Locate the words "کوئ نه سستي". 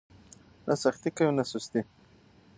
1.17-1.81